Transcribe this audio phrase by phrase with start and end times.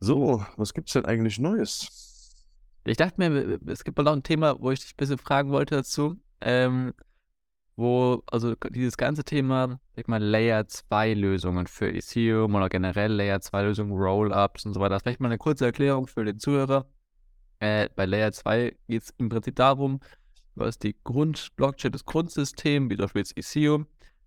[0.00, 2.34] So, was gibt's denn eigentlich Neues?
[2.84, 5.50] Ich dachte mir, es gibt mal noch ein Thema, wo ich dich ein bisschen fragen
[5.50, 6.16] wollte dazu.
[6.40, 6.92] Ähm,
[7.76, 13.40] wo, also dieses ganze Thema, sag mal, Layer 2 Lösungen für Ethereum oder generell Layer
[13.40, 14.98] 2 Lösungen, Roll-Ups und so weiter.
[15.00, 16.86] Vielleicht mal eine kurze Erklärung für den Zuhörer.
[17.60, 20.00] Äh, bei Layer 2 geht es im Prinzip darum,
[20.54, 23.86] was die Grund-Blockchain, das Grundsystem, wie zum Beispiel jetzt Ethereum,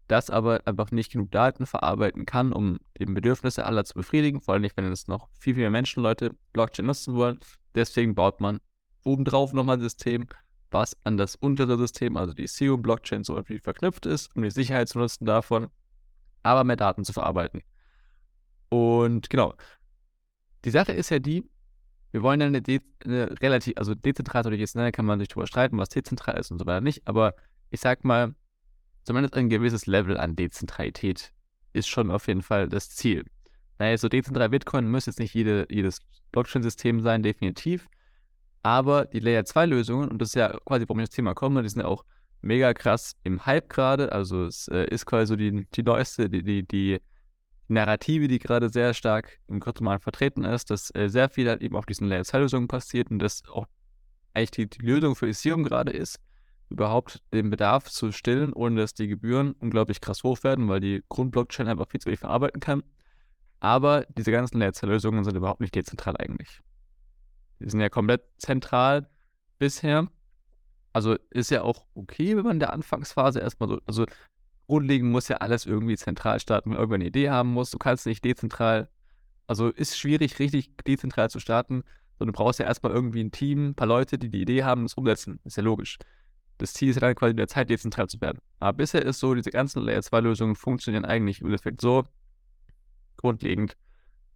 [0.10, 4.56] das aber einfach nicht genug Daten verarbeiten kann, um die Bedürfnisse aller zu befriedigen, vor
[4.56, 7.40] allem nicht, wenn es noch viel, viel mehr Menschen, Leute Blockchain nutzen wollen.
[7.76, 8.60] Deswegen baut man
[9.04, 10.28] obendrauf nochmal ein System,
[10.72, 14.90] was an das untere System, also die Ethereum-Blockchain, so irgendwie verknüpft ist, um die Sicherheit
[14.90, 15.68] zu nutzen davon,
[16.42, 17.62] aber mehr Daten zu verarbeiten.
[18.70, 19.54] Und genau,
[20.66, 21.48] die Sache ist ja die,
[22.12, 25.78] wir wollen eine, De eine relativ, also dezentral oder jetzt kann man sich darüber streiten,
[25.78, 27.36] was dezentral ist und so weiter nicht, aber
[27.70, 28.34] ich sag mal,
[29.04, 31.32] zumindest ein gewisses Level an Dezentralität
[31.74, 33.26] ist schon auf jeden Fall das Ziel.
[33.78, 36.00] Naja, so dezentral Bitcoin muss jetzt nicht jede, jedes
[36.32, 37.88] Blockchain-System sein, definitiv.
[38.62, 41.64] Aber die Layer 2 Lösungen, und das ist ja quasi, warum ich das Thema komme,
[41.64, 42.04] die sind ja auch
[42.42, 44.12] mega krass im Hype gerade.
[44.12, 47.00] Also es äh, ist quasi so die, die neueste, die, die, die
[47.70, 51.76] Narrative, die gerade sehr stark im Kryptomarkt vertreten ist, dass äh, sehr viel halt eben
[51.76, 53.66] auf diesen Layer 2 Lösungen passiert und das auch
[54.34, 56.20] eigentlich die, die Lösung für Ethereum gerade ist
[56.70, 61.04] überhaupt den Bedarf zu stillen, ohne dass die Gebühren unglaublich krass hoch werden, weil die
[61.10, 62.84] Grundblockchain einfach viel zu wenig verarbeiten kann.
[63.60, 66.62] Aber diese ganzen Netzlösungen sind überhaupt nicht dezentral eigentlich.
[67.60, 69.10] Die sind ja komplett zentral
[69.58, 70.08] bisher.
[70.94, 74.06] Also ist ja auch okay, wenn man in der Anfangsphase erstmal so, also
[74.68, 77.72] grundlegend muss ja alles irgendwie zentral starten, wenn man irgendwann eine Idee haben muss.
[77.72, 78.90] Du kannst nicht dezentral,
[79.48, 81.84] also ist schwierig, richtig dezentral zu starten,
[82.18, 84.84] sondern du brauchst ja erstmal irgendwie ein Team, ein paar Leute, die die Idee haben,
[84.84, 85.40] das umsetzen.
[85.44, 85.98] Ist ja logisch.
[86.60, 88.40] Das Ziel ist dann quasi in der Zeit dezentral zu werden.
[88.60, 92.04] Aber bisher ist so, diese ganzen Layer 2 Lösungen funktionieren eigentlich im Endeffekt so
[93.18, 93.78] grundlegend,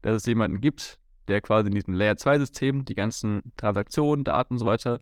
[0.02, 4.56] dass es jemanden gibt, der quasi in diesem Layer 2 System die ganzen Transaktionen, Daten
[4.56, 5.02] und so weiter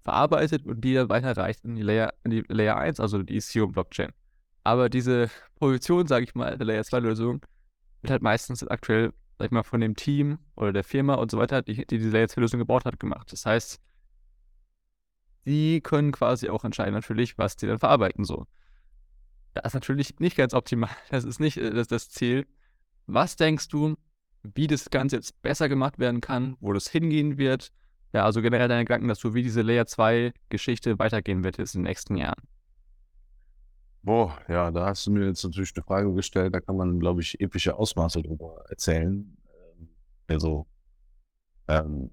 [0.00, 3.72] verarbeitet und die dann weiterreicht in die Layer, in die Layer 1, also die Ethereum
[3.72, 4.12] Blockchain.
[4.62, 7.40] Aber diese Position, sage ich mal, der Layer 2 Lösung
[8.02, 11.38] wird halt meistens aktuell, sag ich mal, von dem Team oder der Firma und so
[11.38, 13.32] weiter, die, die diese Layer 2 Lösung gebaut hat, gemacht.
[13.32, 13.80] Das heißt,
[15.48, 18.46] die können quasi auch entscheiden natürlich, was die dann verarbeiten so.
[19.54, 20.90] Das ist natürlich nicht ganz optimal.
[21.10, 22.46] Das ist nicht äh, das, das Ziel.
[23.06, 23.96] Was denkst du,
[24.42, 27.72] wie das Ganze jetzt besser gemacht werden kann, wo das hingehen wird?
[28.12, 31.82] Ja, also generell deine Gedanken dazu, wie diese Layer 2 Geschichte weitergehen wird jetzt in
[31.82, 32.42] den nächsten Jahren.
[34.02, 37.20] Boah, ja, da hast du mir jetzt natürlich eine Frage gestellt, da kann man, glaube
[37.20, 39.36] ich, epische Ausmaße drüber erzählen.
[39.78, 39.88] Ähm,
[40.28, 40.66] also,
[41.66, 42.10] ähm,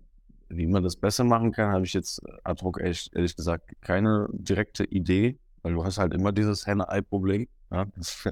[0.50, 4.28] wie man das besser machen kann, habe ich jetzt ad hoc ehrlich, ehrlich gesagt keine
[4.32, 7.48] direkte Idee, weil du hast halt immer dieses Henne-Ei-Problem.
[7.72, 7.86] Ja?
[7.96, 8.28] Das,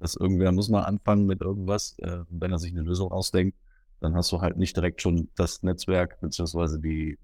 [0.00, 1.96] das irgendwer muss mal anfangen mit irgendwas.
[2.00, 3.56] Äh, wenn er sich eine Lösung ausdenkt,
[4.00, 7.20] dann hast du halt nicht direkt schon das Netzwerk beziehungsweise die,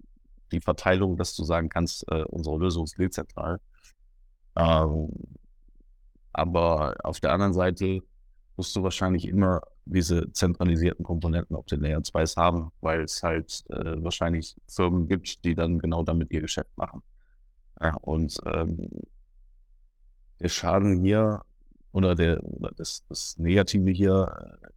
[0.52, 3.58] die Verteilung, dass du sagen kannst, äh, unsere Lösung ist dezentral.
[4.54, 5.08] Ähm,
[6.32, 8.02] aber auf der anderen Seite
[8.58, 13.64] musst du wahrscheinlich immer diese zentralisierten Komponenten auf den Layer 2s haben, weil es halt
[13.70, 17.02] äh, wahrscheinlich Firmen gibt, die dann genau damit ihr Geschäft machen.
[17.80, 18.90] Ja, und ähm,
[20.40, 21.42] der Schaden hier
[21.92, 24.68] oder der oder das, das Negative hier äh,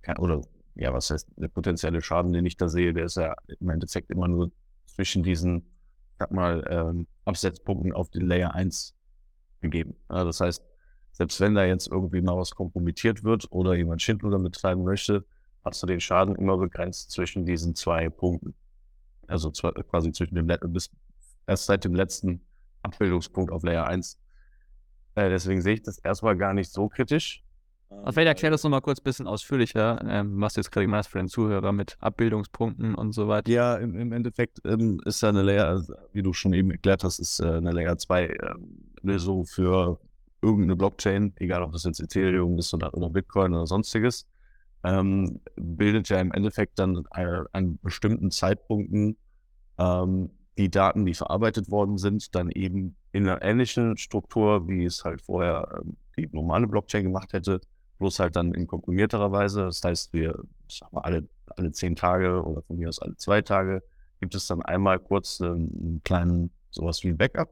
[0.00, 0.40] kann, oder
[0.76, 4.10] ja, was heißt der potenzielle Schaden, den ich da sehe, der ist ja im Endeffekt
[4.10, 4.50] immer nur
[4.86, 5.66] zwischen diesen,
[6.18, 8.94] sag mal, ähm, Absetzpunkten auf den Layer 1
[9.60, 9.94] gegeben.
[10.10, 10.62] Ja, das heißt,
[11.16, 15.24] selbst wenn da jetzt irgendwie mal was kompromittiert wird oder jemand Schindluder betreiben möchte,
[15.64, 18.54] hast du den Schaden immer begrenzt zwischen diesen zwei Punkten.
[19.26, 20.90] Also quasi zwischen dem bis
[21.46, 22.42] erst seit dem letzten
[22.82, 24.18] Abbildungspunkt auf Layer 1.
[25.14, 27.42] Äh, deswegen sehe ich das erstmal gar nicht so kritisch.
[27.88, 31.04] Also vielleicht erklär das nochmal kurz ein bisschen ausführlicher, ähm, was du jetzt gerade gemeint
[31.04, 33.50] hast für den Zuhörer mit Abbildungspunkten und so weiter.
[33.50, 37.04] Ja, im, im Endeffekt ähm, ist ja eine Layer, also, wie du schon eben erklärt
[37.04, 38.54] hast, ist äh, eine Layer 2 äh,
[39.02, 39.98] Lösung für
[40.46, 44.26] irgendeine Blockchain, egal ob das jetzt Ethereum ist oder, oder Bitcoin oder sonstiges,
[44.84, 49.16] ähm, bildet ja im Endeffekt dann eine, an bestimmten Zeitpunkten
[49.78, 55.04] ähm, die Daten, die verarbeitet worden sind, dann eben in einer ähnlichen Struktur, wie es
[55.04, 57.60] halt vorher ähm, die normale Blockchain gemacht hätte,
[57.98, 59.64] bloß halt dann in komprimierterer Weise.
[59.64, 60.38] Das heißt, wir,
[60.68, 63.82] ich sag mal, alle, alle zehn Tage oder von mir aus alle zwei Tage
[64.20, 67.50] gibt es dann einmal kurz ähm, einen kleinen, sowas wie ein Backup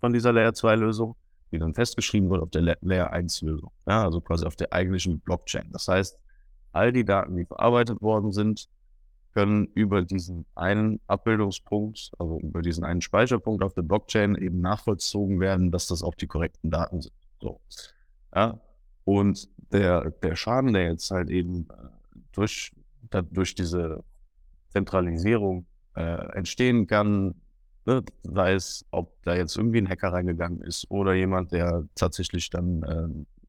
[0.00, 1.16] von dieser Layer 2 Lösung
[1.56, 3.70] die dann festgeschrieben wird auf der Layer 1 Lösung.
[3.86, 5.70] Ja, also quasi auf der eigentlichen Blockchain.
[5.72, 6.18] Das heißt,
[6.72, 8.68] all die Daten, die verarbeitet worden sind,
[9.34, 15.40] können über diesen einen Abbildungspunkt, also über diesen einen Speicherpunkt auf der Blockchain eben nachvollzogen
[15.40, 17.14] werden, dass das auch die korrekten Daten sind.
[17.40, 17.60] So.
[18.34, 18.60] Ja.
[19.04, 22.72] Und der, der Schaden, der jetzt halt eben äh, durch
[23.30, 24.02] durch diese
[24.70, 27.34] Zentralisierung äh, entstehen kann,
[27.86, 32.50] ne, sei es, ob da jetzt irgendwie ein Hacker reingegangen ist oder jemand, der tatsächlich
[32.50, 33.08] dann äh,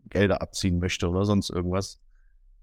[0.10, 2.00] Gelder abziehen möchte oder sonst irgendwas,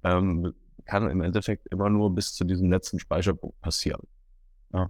[0.02, 0.54] ähm,
[0.84, 4.02] kann im Endeffekt immer nur bis zu diesem letzten Speicherpunkt passieren.
[4.72, 4.88] Ja.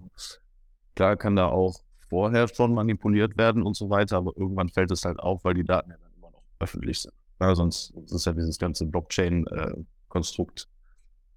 [0.95, 5.05] Klar kann da auch vorher schon manipuliert werden und so weiter, aber irgendwann fällt es
[5.05, 7.15] halt auf, weil die Daten ja dann immer noch öffentlich sind.
[7.41, 10.74] Ja, sonst ist ja dieses ganze Blockchain-Konstrukt äh,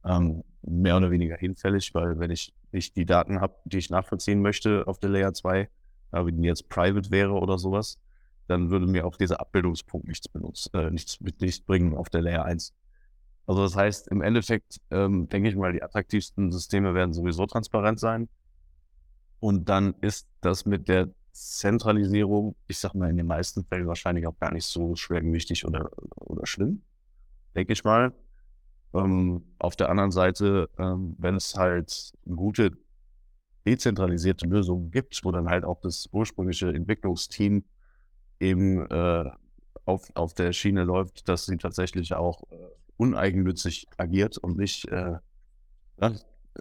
[0.08, 4.42] ähm, mehr oder weniger hinfällig, weil wenn ich nicht die Daten habe, die ich nachvollziehen
[4.42, 5.70] möchte auf der Layer 2,
[6.14, 8.00] ja, wenn die jetzt private wäre oder sowas,
[8.48, 12.46] dann würde mir auch dieser Abbildungspunkt nichts benutzt, äh, nichts, nichts bringen auf der Layer
[12.46, 12.74] 1.
[13.46, 18.00] Also das heißt, im Endeffekt ähm, denke ich mal, die attraktivsten Systeme werden sowieso transparent
[18.00, 18.30] sein.
[19.40, 24.26] Und dann ist das mit der Zentralisierung, ich sag mal, in den meisten Fällen wahrscheinlich
[24.28, 26.82] auch gar nicht so schwergewichtig oder, oder schlimm,
[27.56, 28.14] denke ich mal.
[28.94, 32.72] Ähm, auf der anderen Seite, ähm, wenn es halt gute
[33.66, 37.66] dezentralisierte Lösungen gibt, wo dann halt auch das ursprüngliche Entwicklungsteam
[38.40, 39.30] eben äh,
[39.86, 42.56] auf, auf der Schiene läuft, dass sie tatsächlich auch äh,
[42.98, 45.18] uneigennützig agiert und nicht äh,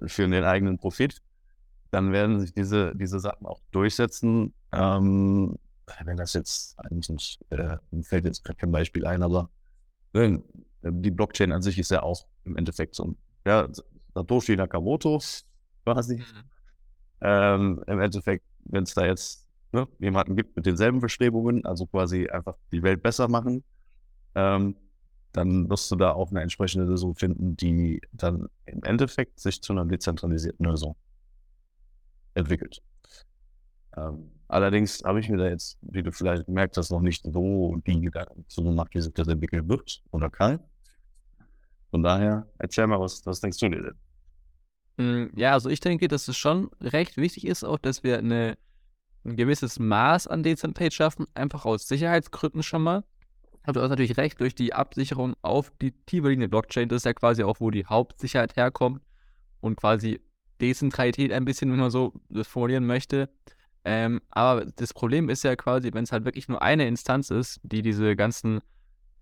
[0.06, 1.22] für den eigenen Profit,
[1.90, 4.52] dann werden sich diese, diese Sachen auch durchsetzen.
[4.72, 5.56] Ähm,
[6.04, 9.50] wenn das jetzt eigentlich nicht, äh, fällt jetzt kein Beispiel ein, aber
[10.16, 10.38] äh,
[10.82, 13.68] die Blockchain an sich ist ja auch im Endeffekt so ein, ja,
[14.14, 15.20] Satoshi Nakamoto
[15.84, 16.16] quasi.
[16.16, 16.24] Mhm.
[17.20, 22.28] Ähm, Im Endeffekt, wenn es da jetzt ne, jemanden gibt mit denselben Bestrebungen, also quasi
[22.28, 23.64] einfach die Welt besser machen,
[24.34, 24.76] ähm,
[25.32, 29.72] dann wirst du da auch eine entsprechende Lösung finden, die dann im Endeffekt sich zu
[29.72, 30.96] einer dezentralisierten Lösung
[32.34, 32.82] entwickelt.
[33.96, 37.76] Ähm, allerdings habe ich mir da jetzt, wie du vielleicht merkst, das noch nicht so
[37.86, 40.60] die Gedanken zu gemacht, wie sich das entwickeln wird oder kann.
[41.90, 43.94] Von daher, erzähl mal, was, was denkst du dir denn?
[44.98, 48.56] Hm, ja, also ich denke, dass es schon recht wichtig ist, auch dass wir eine,
[49.24, 53.04] ein gewisses Maß an Dezentralität schaffen, einfach aus Sicherheitsgründen schon mal.
[53.62, 57.04] Aber du hast natürlich recht, durch die Absicherung auf die tiefer liegende Blockchain, das ist
[57.04, 59.02] ja quasi auch, wo die Hauptsicherheit herkommt
[59.60, 60.20] und quasi
[60.60, 63.28] Dezentralität ein bisschen, wenn man so das formulieren möchte.
[63.88, 67.60] Ähm, aber das Problem ist ja quasi, wenn es halt wirklich nur eine Instanz ist,
[67.62, 68.60] die diese ganzen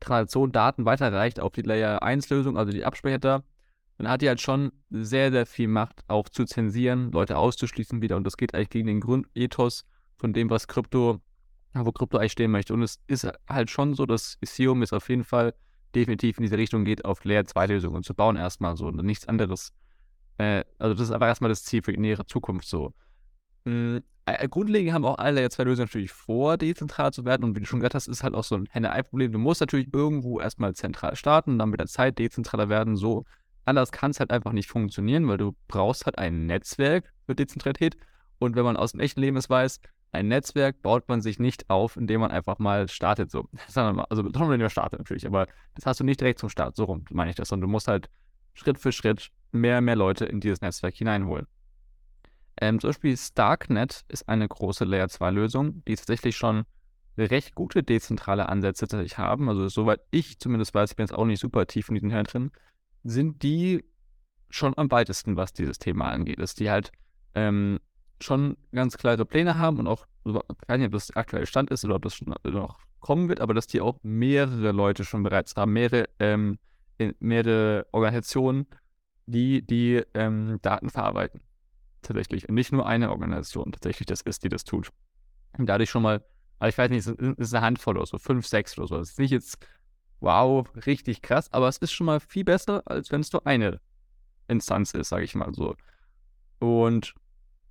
[0.00, 4.40] Transaktionen, Daten weiterreicht auf die Layer 1 Lösung, also die Abspeicher, dann hat die halt
[4.40, 8.16] schon sehr, sehr viel Macht, auch zu zensieren, Leute auszuschließen wieder.
[8.16, 9.84] Und das geht eigentlich gegen den Grundethos
[10.16, 11.20] von dem, was Krypto,
[11.74, 12.72] wo Krypto eigentlich stehen möchte.
[12.72, 15.54] Und es ist halt schon so, dass Ethereum ist auf jeden Fall
[15.94, 19.28] definitiv in diese Richtung geht, auf Layer 2 Lösungen zu bauen erstmal so und nichts
[19.28, 19.72] anderes
[20.38, 22.92] äh, also das ist aber erstmal das Ziel für die nähere Zukunft so.
[23.64, 24.02] Mhm.
[24.26, 27.44] Äh, grundlegend haben auch alle zwei Lösungen natürlich vor, dezentral zu werden.
[27.44, 29.32] Und wie du schon gesagt hast, ist halt auch so ein Henne-Ei-Problem.
[29.32, 32.96] Du musst natürlich irgendwo erstmal zentral starten, dann mit der Zeit dezentraler werden.
[32.96, 33.24] So
[33.66, 37.96] anders kann es halt einfach nicht funktionieren, weil du brauchst halt ein Netzwerk für Dezentralität.
[38.38, 39.80] Und wenn man aus dem echten Leben es weiß,
[40.12, 43.30] ein Netzwerk baut man sich nicht auf, indem man einfach mal startet.
[43.30, 43.48] So.
[43.74, 46.76] Also, schon wenn du startet natürlich, aber das hast du nicht direkt zum Start.
[46.76, 47.48] So rum meine ich das.
[47.48, 48.08] Sondern du musst halt
[48.54, 51.46] Schritt für Schritt mehr und mehr Leute in dieses Netzwerk hineinholen.
[52.60, 56.64] Ähm, zum Beispiel Starknet ist eine große Layer 2 Lösung, die tatsächlich schon
[57.16, 59.48] recht gute dezentrale Ansätze tatsächlich haben.
[59.48, 62.24] Also soweit ich zumindest weiß, ich bin jetzt auch nicht super tief in diesen Herren
[62.24, 62.50] drin,
[63.04, 63.84] sind die
[64.50, 66.40] schon am weitesten, was dieses Thema angeht.
[66.40, 66.92] Dass die halt
[67.34, 67.80] ähm,
[68.20, 71.70] schon ganz klare Pläne haben und auch, ich weiß nicht, ob das der aktuelle Stand
[71.70, 75.22] ist oder ob das schon noch kommen wird, aber dass die auch mehrere Leute schon
[75.22, 76.58] bereits haben, mehrere, ähm,
[77.18, 78.66] mehrere Organisationen,
[79.26, 81.40] die die ähm, Daten verarbeiten.
[82.04, 82.48] Tatsächlich.
[82.48, 84.90] Nicht nur eine Organisation tatsächlich das ist, die das tut.
[85.56, 86.24] Und dadurch schon mal,
[86.58, 88.98] also ich weiß nicht, es ist eine Handvoll oder so, fünf, sechs oder so.
[88.98, 89.58] Das ist nicht jetzt,
[90.20, 93.80] wow, richtig krass, aber es ist schon mal viel besser, als wenn es nur eine
[94.48, 95.74] Instanz ist, sage ich mal so.
[96.58, 97.14] Und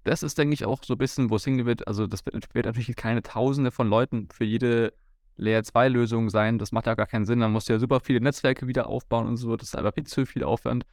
[0.04, 1.88] das ist, denke ich, auch so ein bisschen, wo es hingeht.
[1.88, 4.94] Also, das wird, wird natürlich keine Tausende von Leuten für jede
[5.38, 6.58] Layer 2 Lösung sein.
[6.58, 7.40] Das macht ja gar keinen Sinn.
[7.40, 9.56] Man muss ja super viele Netzwerke wieder aufbauen und so.
[9.56, 10.86] Das ist aber viel zu viel Aufwand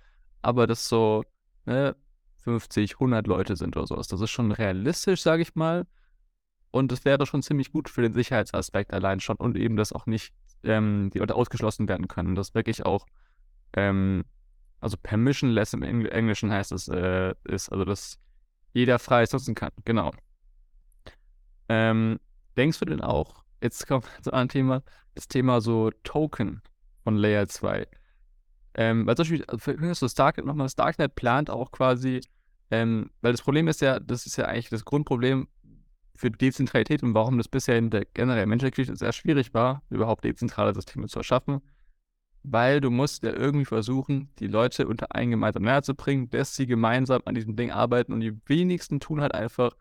[0.42, 1.24] aber das so
[1.66, 1.96] ne,
[2.42, 4.08] 50, 100 Leute sind oder sowas.
[4.08, 5.86] Das ist schon realistisch, sage ich mal.
[6.70, 10.06] Und das wäre schon ziemlich gut für den Sicherheitsaspekt allein schon und eben, dass auch
[10.06, 10.32] nicht
[10.62, 12.34] ähm, die Leute ausgeschlossen werden können.
[12.34, 13.06] Das wirklich auch,
[13.74, 14.24] ähm,
[14.80, 18.18] also permissionless im Engl Englischen heißt es, äh, ist, also dass
[18.72, 19.72] jeder frei nutzen kann.
[19.84, 20.12] Genau.
[21.68, 22.20] Ähm,
[22.56, 24.82] denkst du denn auch, jetzt kommt so ein Thema,
[25.14, 26.62] das Thema so Token
[27.02, 27.86] von Layer 2.
[28.74, 32.20] Ähm, weil zum Beispiel, also so Starknet nochmal, Starknet plant auch quasi,
[32.70, 35.48] ähm, weil das Problem ist ja, das ist ja eigentlich das Grundproblem
[36.14, 40.74] für Dezentralität und warum das bisher in der generellen Menschheitsgeschichte sehr schwierig war, überhaupt dezentrale
[40.74, 41.62] Systeme zu erschaffen.
[42.42, 46.56] weil du musst ja irgendwie versuchen, die Leute unter einen gemeinsamen Nenner zu bringen, dass
[46.56, 49.76] sie gemeinsam an diesem Ding arbeiten und die wenigsten tun halt einfach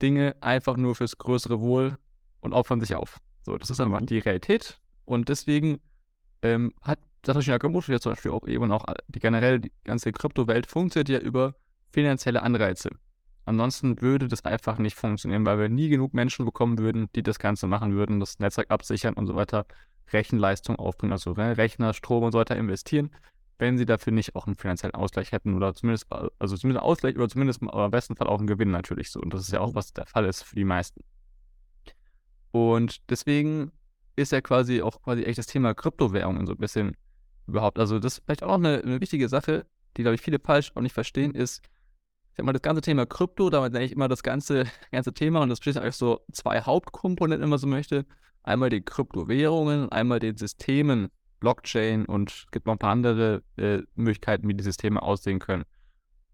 [0.00, 1.98] Dinge einfach nur fürs größere Wohl
[2.40, 3.18] und opfern sich auf.
[3.42, 5.80] So, das ist einfach die Realität und deswegen
[6.42, 10.66] ähm, hat Satoshi Nakamoto ja zum Beispiel auch eben auch die generell die ganze Kryptowelt
[10.66, 11.56] funktioniert ja über
[11.92, 12.88] finanzielle Anreize.
[13.44, 17.38] Ansonsten würde das einfach nicht funktionieren, weil wir nie genug Menschen bekommen würden, die das
[17.38, 19.66] Ganze machen würden, das Netzwerk absichern und so weiter,
[20.10, 23.10] Rechenleistung aufbringen, also Rechner, Strom und so weiter investieren,
[23.58, 27.16] wenn sie dafür nicht auch einen finanziellen Ausgleich hätten oder zumindest, also zumindest einen Ausgleich
[27.16, 29.20] oder zumindest im besten Fall auch einen Gewinn natürlich so.
[29.20, 31.04] Und das ist ja auch, was der Fall ist für die meisten.
[32.52, 33.70] Und deswegen
[34.16, 36.96] ist ja quasi auch quasi echt das Thema Kryptowährungen so ein bisschen
[37.48, 37.78] überhaupt.
[37.78, 40.80] Also das ist vielleicht auch eine, eine wichtige Sache, die, glaube ich, viele falsch auch
[40.80, 41.62] nicht verstehen, ist,
[42.30, 45.42] ich sag mal, das ganze Thema Krypto, damit nenne ich immer das ganze, ganze Thema
[45.42, 48.06] und das besteht eigentlich so zwei Hauptkomponenten, wenn man so möchte.
[48.42, 51.08] Einmal die Kryptowährungen, einmal den Systemen,
[51.40, 55.64] Blockchain und es gibt noch ein paar andere äh, Möglichkeiten, wie die Systeme aussehen können.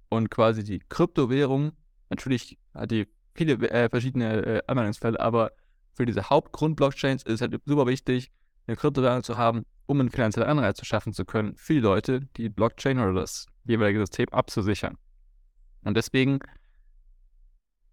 [0.09, 1.73] Und quasi die Kryptowährung,
[2.09, 5.53] natürlich hat die viele äh, verschiedene äh, Anwendungsfälle, aber
[5.93, 8.33] für diese Hauptgrund-Blockchains ist es halt super wichtig,
[8.67, 12.21] eine Kryptowährung zu haben, um einen finanziellen Anreiz zu schaffen zu können, für die Leute,
[12.37, 14.97] die Blockchain oder das jeweilige System abzusichern.
[15.83, 16.39] Und deswegen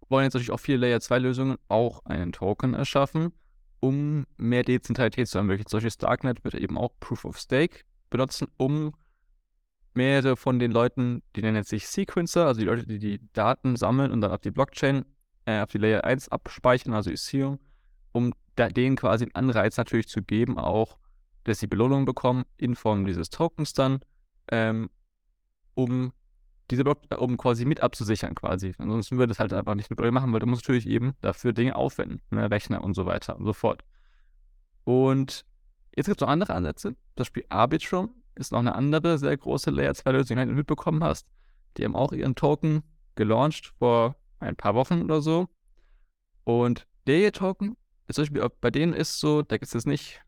[0.08, 3.32] wollen jetzt natürlich auch viele Layer-2-Lösungen auch einen Token erschaffen,
[3.80, 5.68] um mehr Dezentralität zu ermöglichen.
[5.68, 8.94] Solche Starknet wird eben auch Proof of Stake benutzen, um
[9.94, 14.10] mehrere von den Leuten, die nennen sich Sequencer, also die Leute, die die Daten sammeln
[14.10, 15.04] und dann auf die Blockchain,
[15.44, 17.58] äh, auf die Layer 1 abspeichern, also Ethereum,
[18.12, 20.98] um da, denen quasi einen Anreiz natürlich zu geben, auch,
[21.44, 24.00] dass sie Belohnung bekommen in Form dieses Tokens dann,
[24.50, 24.90] ähm,
[25.74, 26.12] um
[26.70, 28.74] diese Block, um quasi mit abzusichern quasi.
[28.78, 31.52] Ansonsten würde es halt einfach nicht mit euch machen, weil du musst natürlich eben dafür
[31.52, 33.84] Dinge aufwenden, ne, Rechner und so weiter und so fort.
[34.84, 35.44] Und
[35.94, 36.96] jetzt gibt es noch andere Ansätze.
[37.14, 41.04] Das Spiel Arbitrum ist noch eine andere sehr große Layer 2 Lösung, die du mitbekommen
[41.04, 41.28] hast.
[41.76, 42.82] Die haben auch ihren Token
[43.14, 45.48] gelauncht vor ein paar Wochen oder so.
[46.44, 47.76] Und der Token
[48.12, 50.20] zum Beispiel bei denen ist so, da gibt es nicht,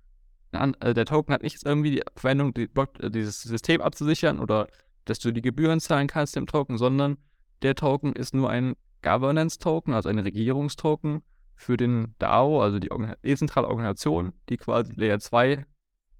[0.52, 4.68] äh, der Token hat nicht irgendwie die Verwendung, äh, dieses System abzusichern oder
[5.04, 7.18] dass du die Gebühren zahlen kannst dem Token, sondern
[7.62, 11.22] der Token ist nur ein Governance-Token, also ein Regierungstoken
[11.56, 12.90] für den DAO, also die
[13.22, 15.66] dezentrale Organisation, die quasi Layer 2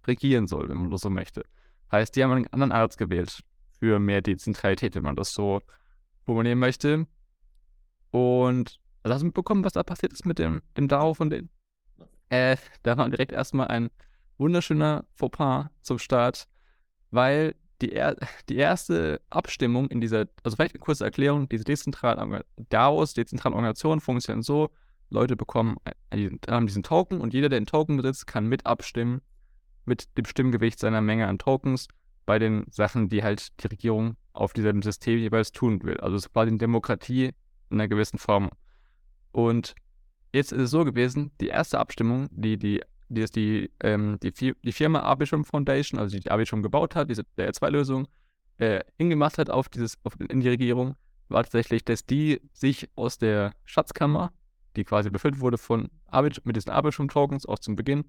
[0.06, 1.42] regieren soll, wenn man das so möchte.
[1.90, 3.40] Heißt, die haben einen anderen Arzt gewählt
[3.78, 5.61] für mehr Dezentralität, wenn man das so
[6.25, 7.06] formulieren möchte.
[8.11, 11.50] Und also hast du mitbekommen, was da passiert ist mit dem, dem DAO von denen?
[12.35, 13.91] Äh, da war direkt erstmal ein
[14.38, 16.49] wunderschöner Fauxpas zum Start,
[17.12, 18.17] weil die, er
[18.49, 24.00] die erste Abstimmung in dieser, also vielleicht eine kurze Erklärung, diese dezentralen DAOs, dezentrale Organisationen
[24.00, 24.71] funktionieren so,
[25.11, 25.76] Leute bekommen,
[26.49, 29.21] haben diesen Token und jeder, der den Token besitzt, kann mit abstimmen
[29.85, 31.87] mit dem Stimmgewicht seiner Menge an Tokens
[32.26, 35.99] bei den Sachen, die halt die Regierung auf diesem System jeweils tun will.
[35.99, 37.26] Also es ist quasi eine Demokratie
[37.71, 38.50] in einer gewissen Form.
[39.31, 39.75] Und
[40.35, 44.33] Jetzt ist es so gewesen, die erste Abstimmung, die die, die, ist die, ähm, die,
[44.33, 48.09] die Firma Arbitrum Foundation, also die, die Arbitrum gebaut hat, diese DR2-Lösung,
[48.59, 50.97] äh, hingemacht hat auf dieses, auf, in die Regierung,
[51.29, 54.33] war tatsächlich, dass die sich aus der Schatzkammer,
[54.75, 58.05] die quasi befüllt wurde von Arbit mit diesen Arbitrum-Tokens auch zum Beginn,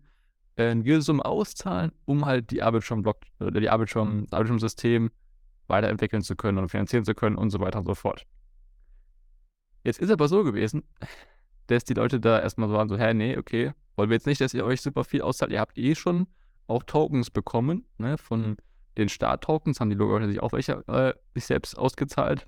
[0.55, 5.11] äh, eine gewisse Summe auszahlen, um halt die Arbitrum-Block oder die Arbitrum, das Arbitrum-System
[5.67, 8.25] weiterentwickeln zu können und finanzieren zu können und so weiter und so fort.
[9.83, 10.81] Jetzt ist aber so gewesen,
[11.67, 14.41] dass die Leute da erstmal so waren, so, hä, nee, okay, wollen wir jetzt nicht,
[14.41, 15.51] dass ihr euch super viel auszahlt.
[15.51, 16.27] Ihr habt eh schon
[16.67, 18.57] auch Tokens bekommen, ne, von
[18.97, 22.47] den Start-Tokens haben die Leute sich auch welche äh, sich selbst ausgezahlt.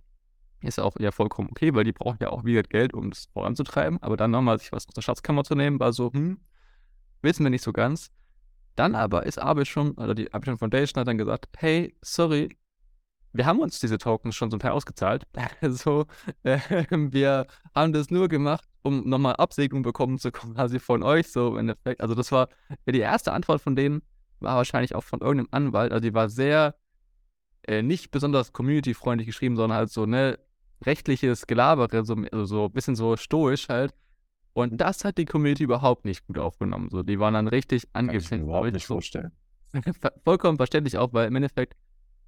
[0.62, 4.02] Ist auch ja vollkommen okay, weil die brauchen ja auch wieder Geld, um das voranzutreiben.
[4.02, 6.40] Aber dann nochmal sich was aus der Schatzkammer zu nehmen, war so, hm,
[7.22, 8.10] wissen wir nicht so ganz.
[8.76, 12.58] Dann aber ist Arbitrum, oder die Arbitrum Foundation hat dann gesagt, hey, sorry,
[13.34, 15.28] wir haben uns diese Tokens schon zum Teil ausgezahlt.
[15.62, 16.06] Also,
[16.44, 16.60] äh,
[16.90, 17.46] wir
[17.76, 21.32] haben das nur gemacht, um nochmal Absegnung bekommen zu kommen, quasi von euch.
[21.32, 22.02] So im Endeffekt.
[22.02, 22.50] Also, das war
[22.90, 24.02] die erste Antwort von denen,
[24.40, 25.92] war wahrscheinlich auch von irgendeinem Anwalt.
[25.92, 26.76] Also, die war sehr
[27.64, 30.40] äh, nicht besonders community-freundlich geschrieben, sondern halt so, ne,
[30.86, 33.94] rechtliches Gelabere, so, also so ein bisschen so stoisch halt.
[34.54, 36.90] Und das hat die Community überhaupt nicht gut aufgenommen.
[36.90, 38.30] So, die waren dann richtig angepisst.
[38.30, 39.32] Kann ich mir überhaupt nicht vorstellen.
[40.24, 41.76] Vollkommen verständlich auch, weil im Endeffekt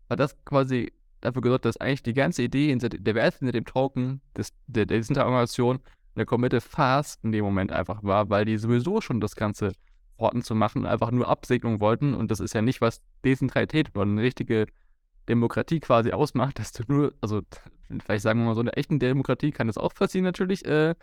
[0.09, 3.65] hat das quasi dafür gesorgt, dass eigentlich die ganze Idee hinter der Wert hinter dem
[3.65, 5.79] Token des, der, der Dezentralisation
[6.19, 9.73] eine komplette Fast in dem Moment einfach war, weil die sowieso schon das Ganze
[10.17, 14.03] Orten zu machen, einfach nur Absegnung wollten und das ist ja nicht, was Dezentralität oder
[14.03, 14.67] eine richtige
[15.29, 17.41] Demokratie quasi ausmacht, dass du nur, also
[18.01, 20.95] vielleicht sagen wir mal so, eine echten Demokratie kann das auch passieren natürlich, äh,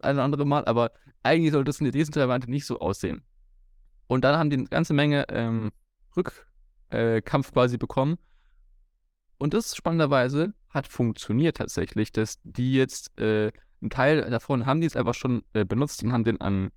[0.00, 3.22] eine oder andere Mal, aber eigentlich sollte es in der dezentralen Variante nicht so aussehen.
[4.06, 5.70] Und dann haben die eine ganze Menge ähm,
[6.16, 8.18] Rückkampf äh, quasi bekommen.
[9.38, 13.52] Und das spannenderweise hat funktioniert tatsächlich, dass die jetzt äh,
[13.82, 16.70] einen Teil davon haben die es einfach schon äh, benutzt und haben den an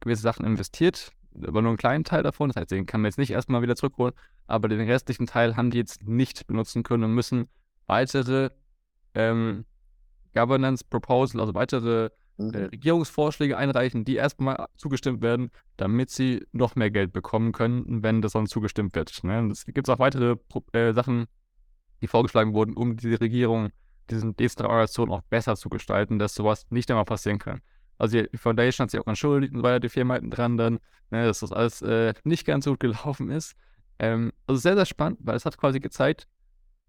[0.00, 2.50] gewisse Sachen investiert, aber nur einen kleinen Teil davon.
[2.50, 4.14] Das heißt, den kann man jetzt nicht erstmal wieder zurückholen,
[4.46, 7.48] aber den restlichen Teil haben die jetzt nicht benutzen können und müssen
[7.86, 8.50] weitere
[9.14, 9.64] ähm,
[10.34, 12.54] Governance Proposal, also weitere äh, mhm.
[12.66, 18.32] Regierungsvorschläge einreichen, die erstmal zugestimmt werden, damit sie noch mehr Geld bekommen können, wenn das
[18.32, 19.24] sonst zugestimmt wird.
[19.24, 19.48] Ne?
[19.50, 20.36] Es gibt auch weitere
[20.72, 21.26] äh, Sachen,
[22.00, 23.70] die vorgeschlagen wurden, um diese Regierung,
[24.10, 27.60] diesen Dezentralisation auch besser zu gestalten, dass sowas nicht einmal passieren kann.
[27.98, 30.78] Also die Foundation hat sich auch entschuldigt und weiter die Firma hinten dran dann,
[31.10, 33.54] ne, dass das alles äh, nicht ganz so gut gelaufen ist.
[33.98, 36.26] Ähm, also sehr, sehr spannend, weil es hat quasi gezeigt,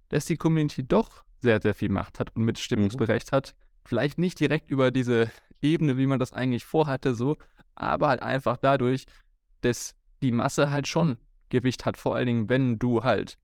[0.10, 3.36] dass die Community doch sehr, sehr viel Macht hat und Mitstimmungsberecht mhm.
[3.36, 3.56] hat.
[3.84, 7.38] Vielleicht nicht direkt über diese Ebene, wie man das eigentlich vorhatte, so,
[7.76, 9.06] aber halt einfach dadurch,
[9.62, 11.18] dass die Masse halt schon
[11.50, 13.38] Gewicht hat, vor allen Dingen, wenn du halt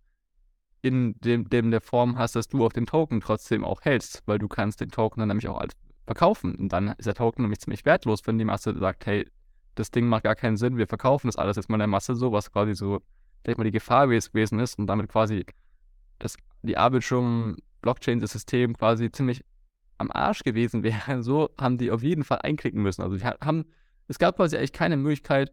[0.81, 4.39] in dem, dem der Form hast, dass du auf den Token trotzdem auch hältst, weil
[4.39, 6.55] du kannst den Token dann nämlich auch als verkaufen.
[6.55, 9.27] Und dann ist der Token nämlich ziemlich wertlos, wenn die Masse sagt, hey,
[9.75, 12.31] das Ding macht gar keinen Sinn, wir verkaufen das alles jetzt mal der Masse so,
[12.31, 13.01] was quasi so,
[13.46, 15.46] sag mal, die Gefahr gewesen ist und damit quasi
[16.19, 19.43] das, die Arbitrum Blockchain-System quasi ziemlich
[19.98, 21.22] am Arsch gewesen wäre.
[21.22, 23.01] So haben die auf jeden Fall einklicken müssen.
[23.01, 23.65] Also die haben,
[24.07, 25.51] es gab quasi eigentlich keine Möglichkeit,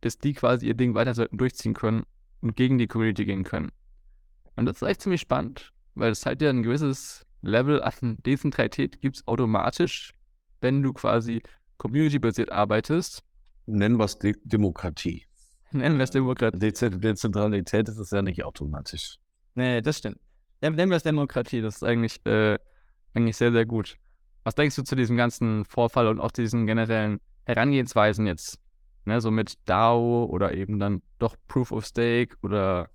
[0.00, 2.04] dass die quasi ihr Ding weiter sollten durchziehen können
[2.40, 3.72] und gegen die Community gehen können.
[4.58, 9.00] Und das ist echt ziemlich spannend, weil es halt ja ein gewisses Level an Dezentralität
[9.00, 10.14] gibt es automatisch,
[10.60, 11.42] wenn du quasi
[11.76, 13.22] community-basiert arbeitest.
[13.66, 15.26] Nennen wir es De Demokratie.
[15.70, 16.58] Nennen wir es Demokratie.
[16.58, 19.18] Dezentralität ist es ja nicht automatisch.
[19.54, 20.18] Nee, das stimmt.
[20.60, 22.58] Nennen wir es Demokratie, das ist eigentlich, äh,
[23.14, 23.96] eigentlich sehr, sehr gut.
[24.42, 28.58] Was denkst du zu diesem ganzen Vorfall und auch diesen generellen Herangehensweisen jetzt?
[29.04, 32.90] Ne, so mit DAO oder eben dann doch Proof of Stake oder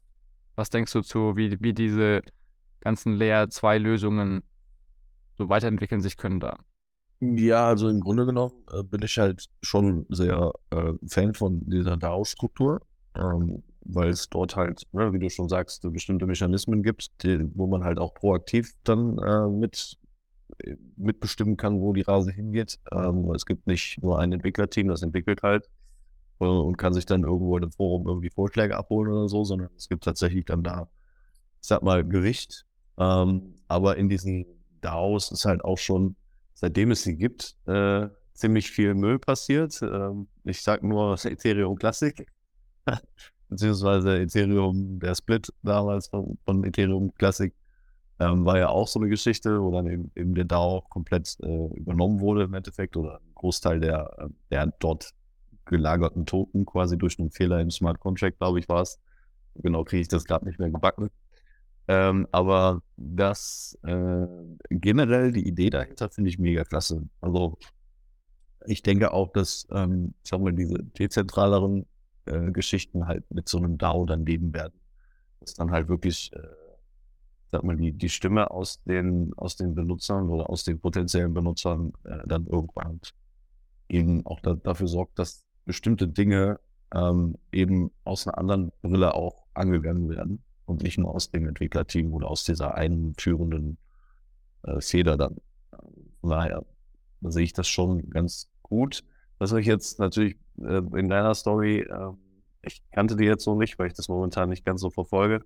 [0.55, 2.21] was denkst du zu, wie, wie diese
[2.79, 4.43] ganzen Layer 2 Lösungen
[5.37, 6.57] so weiterentwickeln sich können da?
[7.19, 11.95] Ja, also im Grunde genommen äh, bin ich halt schon sehr äh, Fan von dieser
[11.95, 12.81] DAO-Struktur,
[13.15, 17.67] ähm, weil es dort halt, ne, wie du schon sagst, bestimmte Mechanismen gibt, die, wo
[17.67, 19.97] man halt auch proaktiv dann äh, mit
[20.59, 22.79] äh, mitbestimmen kann, wo die Rase hingeht.
[22.91, 25.69] Ähm, es gibt nicht nur ein Entwicklerteam, das entwickelt halt
[26.37, 29.87] und kann sich dann irgendwo in einem Forum irgendwie Vorschläge abholen oder so, sondern es
[29.87, 30.89] gibt tatsächlich dann da,
[31.61, 32.65] ich sag mal, Gericht,
[32.97, 34.45] ähm, aber in diesen
[34.81, 36.15] DAOs ist halt auch schon,
[36.53, 39.81] seitdem es sie gibt, äh, ziemlich viel Müll passiert.
[39.81, 42.27] Ähm, ich sag nur Ethereum Classic,
[43.49, 47.53] beziehungsweise Ethereum, der Split damals von, von Ethereum Classic,
[48.19, 51.67] ähm, war ja auch so eine Geschichte, wo dann eben, eben der DAO komplett äh,
[51.75, 55.13] übernommen wurde im Endeffekt oder ein Großteil der, äh, der dort
[55.65, 58.99] gelagerten Token quasi durch einen Fehler im Smart Contract, glaube ich, war es.
[59.55, 61.09] Genau kriege ich das gerade nicht mehr gebacken.
[61.87, 64.25] Ähm, aber das äh,
[64.69, 67.03] generell die Idee dahinter finde ich mega klasse.
[67.19, 67.57] Also
[68.65, 71.85] ich denke auch, dass, ähm, sagen wir, diese dezentraleren
[72.25, 74.79] äh, Geschichten halt mit so einem DAO dann leben werden.
[75.41, 76.39] Dass dann halt wirklich, äh,
[77.51, 81.91] sag mal, die, die Stimme aus den, aus den Benutzern oder aus den potenziellen Benutzern
[82.05, 83.01] äh, dann irgendwann
[83.89, 86.59] eben auch da, dafür sorgt, dass bestimmte Dinge
[86.93, 92.13] ähm, eben aus einer anderen Brille auch angegangen werden und nicht nur aus dem Entwicklerteam
[92.13, 93.77] oder aus dieser einführenden
[94.63, 95.37] äh, Feder dann.
[96.21, 96.65] Von daher
[97.21, 99.03] sehe ich das schon ganz gut.
[99.39, 102.11] Was ich jetzt natürlich äh, in deiner Story, äh,
[102.61, 105.43] ich kannte die jetzt so nicht, weil ich das momentan nicht ganz so verfolge,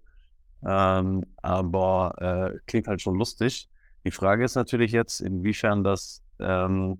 [0.65, 3.69] ähm, aber äh, klingt halt schon lustig.
[4.05, 6.99] Die Frage ist natürlich jetzt, inwiefern das ähm,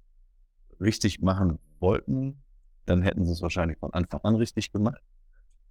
[0.81, 2.43] richtig machen wollten,
[2.87, 5.03] dann hätten sie es wahrscheinlich von Anfang an richtig gemacht.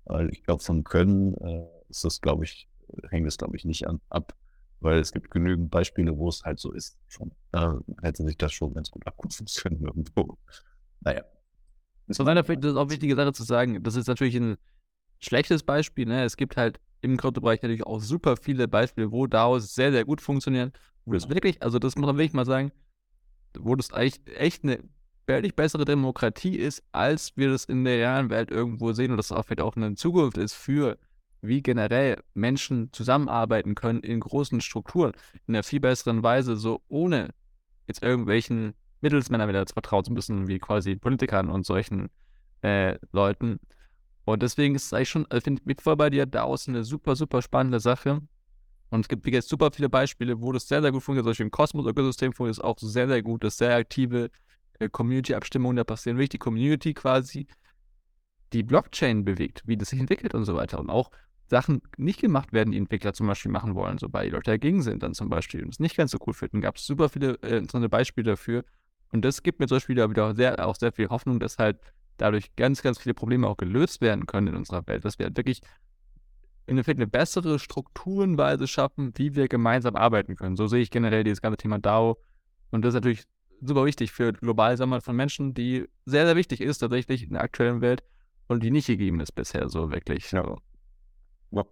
[0.06, 2.70] Weil ich glaube, vom Können äh, ist das, glaube ich,
[3.10, 4.36] hängt es, glaube ich, nicht an, ab.
[4.80, 6.98] Weil es gibt genügend Beispiele, wo es halt so ist.
[7.08, 10.38] Schon, äh, hätte sich das schon ganz gut abkupfen können irgendwo.
[11.02, 11.24] Naja.
[12.12, 14.58] Von meiner Sicht ist auch eine wichtige Sache zu sagen, das ist natürlich ein
[15.20, 16.06] schlechtes Beispiel.
[16.06, 16.24] Ne?
[16.24, 20.22] Es gibt halt im Kryptobereich natürlich auch super viele Beispiele, wo DAOs sehr, sehr gut
[20.22, 20.72] funktionieren.
[21.06, 22.72] Wo das wirklich, also das muss man wirklich mal sagen,
[23.58, 24.80] wo das eigentlich echt eine
[25.30, 29.32] deutlich bessere Demokratie ist, als wir das in der realen Welt irgendwo sehen und das
[29.32, 30.98] auch vielleicht auch eine Zukunft ist für
[31.42, 35.14] wie generell Menschen zusammenarbeiten können in großen Strukturen
[35.48, 37.30] in einer viel besseren Weise, so ohne
[37.88, 42.10] jetzt irgendwelchen Mittelsmännern wieder vertrauen zu müssen, wie quasi Politikern und solchen
[42.62, 43.60] äh, Leuten.
[44.26, 46.84] Und deswegen ist es eigentlich schon, also finde ich voll bei dir, da außen eine
[46.84, 48.22] super, super spannende Sache.
[48.90, 51.24] Und es gibt jetzt super viele Beispiele, wo das sehr, sehr gut funktioniert.
[51.24, 53.44] Zum Beispiel im Kosmos-Ökosystem funktioniert es auch sehr, sehr gut.
[53.44, 54.30] Das sehr aktive
[54.88, 57.48] Community-Abstimmungen da passieren, wirklich die Community quasi
[58.54, 60.80] die Blockchain bewegt, wie das sich entwickelt und so weiter.
[60.80, 61.12] Und auch
[61.48, 64.82] Sachen nicht gemacht werden, die Entwickler zum Beispiel machen wollen, so weil die Leute dagegen
[64.82, 66.62] sind dann zum Beispiel und es nicht ganz so cool finden.
[66.62, 68.64] Gab es super viele äh, interessante Beispiele dafür.
[69.12, 71.80] Und das gibt mir zum Beispiel wieder sehr, auch sehr viel Hoffnung, dass halt
[72.18, 75.38] dadurch ganz, ganz viele Probleme auch gelöst werden können in unserer Welt, dass wir halt
[75.38, 75.62] wirklich
[76.68, 80.56] in Endeffekt eine bessere Strukturenweise schaffen, wie wir gemeinsam arbeiten können.
[80.56, 82.20] So sehe ich generell dieses ganze Thema DAO.
[82.70, 83.24] Und das ist natürlich
[83.62, 87.44] super wichtig für global Sammeln von Menschen, die sehr, sehr wichtig ist tatsächlich in der
[87.44, 88.04] aktuellen Welt
[88.48, 90.32] und die nicht gegeben ist bisher so wirklich.
[90.32, 90.58] Ja.
[91.52, 91.64] ja.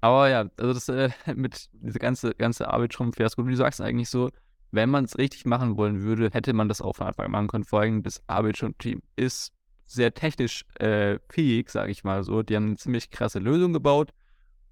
[0.00, 4.30] Aber ja, also das äh, mit dieser ganze, ganze Arbeit-Fiasko, wie du sagst eigentlich so,
[4.70, 7.48] wenn man es richtig machen wollen würde, hätte man das auch von Anfang an machen
[7.48, 7.64] können.
[7.64, 9.52] Vor allem das Arbitrum-Team ist
[9.86, 12.42] sehr technisch äh, fähig, sage ich mal so.
[12.42, 14.12] Die haben eine ziemlich krasse Lösung gebaut.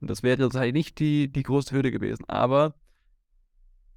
[0.01, 2.25] Und das wäre tatsächlich nicht die, die große Hürde gewesen.
[2.29, 2.75] Aber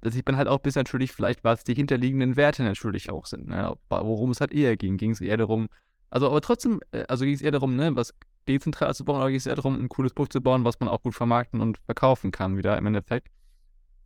[0.00, 3.48] da sieht man halt auch bis natürlich vielleicht, was die hinterliegenden Werte natürlich auch sind.
[3.48, 3.76] Ne?
[3.88, 4.96] Worum es halt eher ging.
[4.96, 5.68] Ging es eher darum,
[6.10, 8.14] also aber trotzdem, äh, also ging es eher darum, ne, was
[8.48, 10.88] dezentral zu bauen, oder ging es eher darum, ein cooles Buch zu bauen, was man
[10.88, 13.28] auch gut vermarkten und verkaufen kann, wieder im Endeffekt.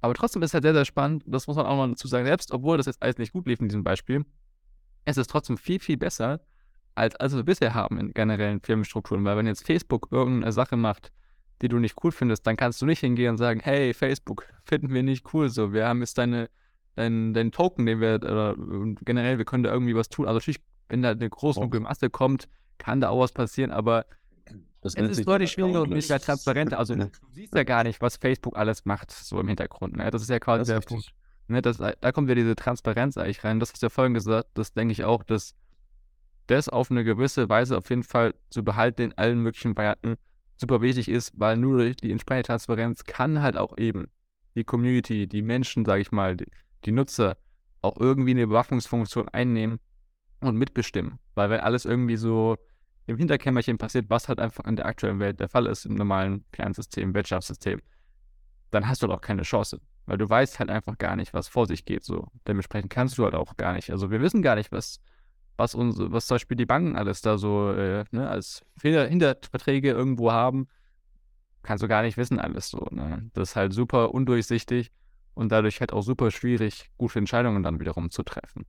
[0.01, 1.25] Aber trotzdem ist es halt sehr, sehr spannend.
[1.27, 2.27] Das muss man auch mal dazu sagen.
[2.27, 4.27] Selbst, obwohl das jetzt alles nicht gut lief in diesem Beispiel,
[5.07, 6.41] es ist trotzdem viel, viel besser,
[6.95, 9.25] als, als wir bisher haben in generellen Firmenstrukturen.
[9.25, 11.11] Weil wenn jetzt Facebook irgendeine Sache macht,
[11.62, 14.93] die du nicht cool findest, dann kannst du nicht hingehen und sagen, hey, Facebook, finden
[14.93, 15.73] wir nicht cool so.
[15.73, 16.49] Wir haben jetzt deine,
[16.97, 18.55] deinen, deinen Token, den wir, oder
[19.03, 20.27] generell, wir können da irgendwie was tun.
[20.27, 24.07] Also natürlich, wenn da eine große Masse kommt, kann da auch was passieren, aber
[24.85, 26.79] das es ist deutlich schwieriger und weniger transparenter.
[26.79, 29.97] Also du siehst ja gar nicht, was Facebook alles macht, so im Hintergrund.
[29.97, 30.11] Ne?
[30.11, 31.14] Das ist ja quasi das der Punkt.
[31.49, 31.62] Ne?
[31.62, 33.61] Das, da kommt ja diese Transparenz eigentlich rein.
[33.61, 35.55] Das hast du ja vorhin gesagt, das denke ich auch, dass
[36.49, 40.17] das auf eine gewisse Weise auf jeden Fall zu behalten in allen möglichen Varianten
[40.57, 44.09] super wichtig ist, weil nur durch die entsprechende Transparenz kann halt auch eben
[44.55, 46.47] die Community, die Menschen, sage ich mal, die,
[46.85, 47.37] die Nutzer
[47.83, 49.79] auch irgendwie eine Bewaffnungsfunktion einnehmen
[50.40, 51.19] und mitbestimmen.
[51.35, 52.57] Weil wenn alles irgendwie so
[53.07, 56.45] im Hinterkämmerchen passiert, was halt einfach in der aktuellen Welt der Fall ist, im normalen
[56.53, 57.81] Finanzsystem, Wirtschaftssystem,
[58.71, 59.81] dann hast du halt auch keine Chance.
[60.07, 62.05] Weil du weißt halt einfach gar nicht, was vor sich geht.
[62.05, 62.29] So.
[62.47, 63.90] Dementsprechend kannst du halt auch gar nicht.
[63.90, 65.01] Also wir wissen gar nicht, was,
[65.57, 70.33] was uns, was zum Beispiel die Banken alles da so äh, ne, als Hinterverträge irgendwo
[70.33, 70.69] haben.
[71.62, 72.87] Kannst du gar nicht wissen, alles so.
[72.90, 73.31] Ne?
[73.33, 74.93] Das ist halt super undurchsichtig
[75.35, 78.67] und dadurch halt auch super schwierig, gute Entscheidungen dann wiederum zu treffen.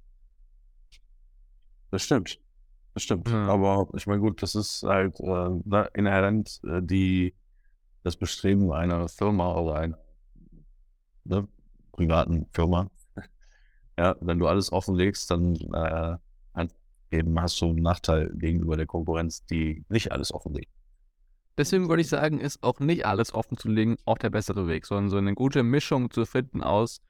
[1.91, 2.39] Das stimmt.
[2.93, 3.29] Das stimmt.
[3.29, 3.47] Ja.
[3.47, 7.35] Aber ich meine, gut, das ist halt äh, inhärent äh, die,
[8.03, 9.97] das Bestreben einer Firma oder einer
[11.25, 11.47] ne,
[11.91, 12.89] privaten Firma.
[13.97, 16.17] ja, wenn du alles offenlegst, dann äh,
[17.15, 20.71] eben hast du einen Nachteil gegenüber der Konkurrenz, die nicht alles offenlegt.
[21.57, 24.85] Deswegen würde ich sagen, ist auch nicht alles offen zu legen auch der bessere Weg,
[24.85, 27.01] sondern so eine gute Mischung zu finden aus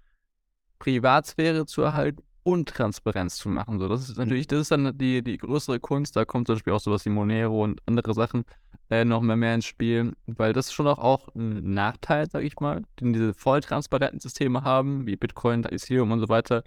[0.77, 3.79] Privatsphäre zu erhalten und Transparenz zu machen.
[3.79, 6.15] So, das ist natürlich, das ist dann die, die größere Kunst.
[6.15, 8.45] Da kommt zum Beispiel auch sowas wie Monero und andere Sachen
[8.91, 12.45] äh, noch mehr, mehr ins Spiel, weil das ist schon auch, auch ein Nachteil, sage
[12.45, 16.63] ich mal, den diese voll transparenten Systeme haben, wie Bitcoin, Ethereum und so weiter,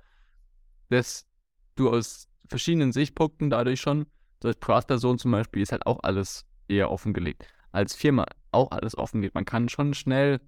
[0.91, 1.27] dass
[1.77, 4.07] du aus verschiedenen Sichtpunkten dadurch schon,
[4.43, 7.47] so als Privatperson zum Beispiel, ist halt auch alles eher offengelegt.
[7.73, 9.35] Als Firma auch alles offengelegt.
[9.35, 10.41] Man kann schon schnell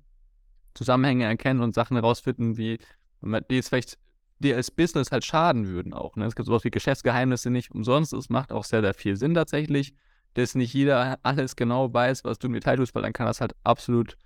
[0.75, 2.79] Zusammenhänge erkennen und Sachen herausfinden, wie
[3.23, 3.99] die jetzt vielleicht
[4.39, 6.17] dir als Business halt schaden würden auch.
[6.17, 6.25] Ne?
[6.25, 8.13] Es gibt sowas wie Geschäftsgeheimnisse nicht umsonst.
[8.13, 9.95] Es macht auch sehr, sehr viel Sinn tatsächlich,
[10.35, 13.41] dass nicht jeder alles genau weiß, was du im Detail tust, weil dann kann das
[13.41, 14.17] halt absolut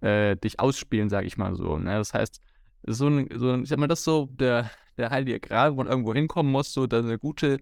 [0.00, 1.76] äh, dich ausspielen, sage ich mal so.
[1.76, 1.96] Ne?
[1.96, 2.40] Das heißt,
[2.86, 5.76] so ein, so ein, ich sag mal, das ist so der, der heilige Gral, wo
[5.76, 7.58] man irgendwo hinkommen muss, so eine gute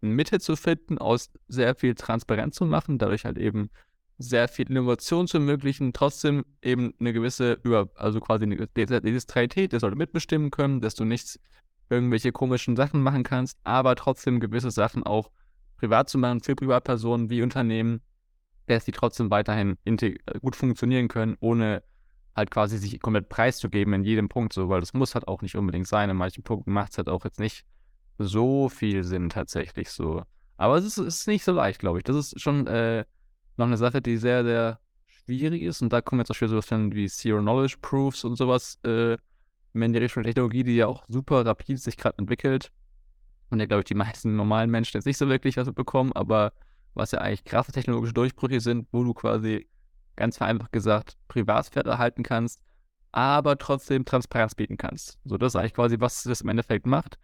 [0.00, 3.70] Mitte zu finden, aus sehr viel Transparenz zu machen, dadurch halt eben
[4.18, 9.80] sehr viel Innovation zu ermöglichen, trotzdem eben eine gewisse, über, also quasi eine Dezentralität, der
[9.80, 11.40] sollte mitbestimmen können, dass du nicht
[11.88, 15.30] irgendwelche komischen Sachen machen kannst, aber trotzdem gewisse Sachen auch
[15.78, 18.02] privat zu machen für Privatpersonen wie Unternehmen,
[18.66, 19.78] dass die trotzdem weiterhin
[20.40, 21.82] gut funktionieren können, ohne
[22.36, 25.56] halt quasi sich komplett preiszugeben in jedem Punkt so, weil das muss halt auch nicht
[25.56, 26.10] unbedingt sein.
[26.10, 27.64] In manchen Punkten macht es halt auch jetzt nicht
[28.18, 30.22] so viel Sinn tatsächlich so.
[30.56, 32.04] Aber es ist, ist nicht so leicht, glaube ich.
[32.04, 33.04] Das ist schon äh,
[33.56, 35.80] noch eine Sache, die sehr, sehr schwierig ist.
[35.82, 39.16] Und da kommen jetzt auch schon sowas wie Zero Knowledge Proofs und sowas äh,
[39.72, 42.70] in die Richtung Technologie, die ja auch super rapid sich gerade entwickelt.
[43.50, 46.52] Und ja, glaube ich, die meisten normalen Menschen jetzt nicht so wirklich was bekommen, aber
[46.94, 49.68] was ja eigentlich krasse technologische Durchbrüche sind, wo du quasi
[50.20, 52.60] ganz vereinfacht gesagt Privatsphäre erhalten kannst,
[53.10, 55.18] aber trotzdem Transparenz bieten kannst.
[55.24, 57.18] So, das ist eigentlich quasi, was das im Endeffekt macht.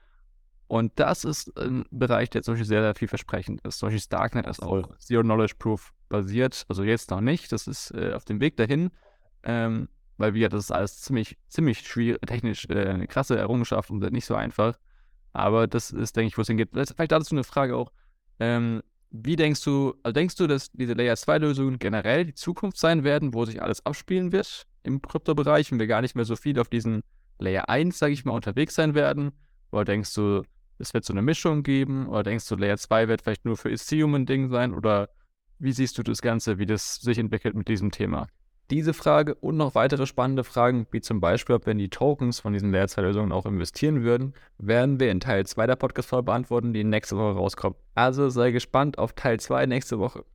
[0.66, 3.78] Und das ist ein Bereich, der zum Beispiel sehr, sehr vielversprechend ist.
[3.78, 6.64] Zum Beispiel Starknet ist auch Zero Knowledge Proof basiert.
[6.68, 7.52] Also jetzt noch nicht.
[7.52, 8.90] Das ist äh, auf dem Weg dahin.
[9.44, 14.00] Ähm, weil wir, das ist alles ziemlich, ziemlich schwierig, technisch äh, eine krasse Errungenschaft und
[14.10, 14.76] nicht so einfach.
[15.34, 16.70] Aber das ist, denke ich, wo es hingeht.
[16.72, 17.92] Vielleicht dazu eine Frage auch.
[18.40, 22.78] Ähm, wie denkst du, also denkst du, dass diese Layer 2 Lösungen generell die Zukunft
[22.78, 26.36] sein werden, wo sich alles abspielen wird im Kryptobereich und wir gar nicht mehr so
[26.36, 27.02] viel auf diesen
[27.38, 29.32] Layer 1, sage ich mal, unterwegs sein werden?
[29.70, 30.42] Oder denkst du,
[30.78, 32.06] es wird so eine Mischung geben?
[32.08, 34.74] Oder denkst du, Layer 2 wird vielleicht nur für Ethereum ein Ding sein?
[34.74, 35.08] Oder
[35.58, 38.26] wie siehst du das Ganze, wie das sich entwickelt mit diesem Thema?
[38.70, 42.40] Diese Frage und noch weitere spannende Fragen, wie zum Beispiel, ob wir in die Tokens
[42.40, 46.24] von diesen Layer 2 Lösungen auch investieren würden, werden wir in Teil 2 der Podcast-Folge
[46.24, 47.76] beantworten, die nächste Woche rauskommt.
[47.94, 50.24] Also sei gespannt auf Teil 2 nächste Woche.